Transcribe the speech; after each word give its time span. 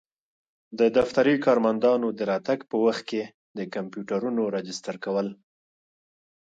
د 0.79 0.81
دفتري 0.97 1.35
کارمندانو 1.45 2.07
د 2.17 2.19
راتګ 2.31 2.59
په 2.69 2.77
وخت 2.85 3.03
کي 3.09 3.21
د 3.57 3.59
کمپیوټرونو 3.73 4.41
راجستر 4.55 4.95
کول. 5.05 5.27